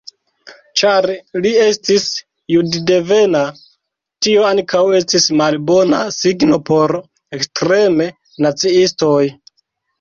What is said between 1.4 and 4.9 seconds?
li estis juddevena, tio ankaŭ